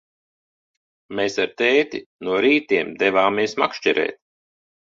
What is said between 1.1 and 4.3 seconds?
Mēs ar tēti no rītiem devāmies makšķerēt.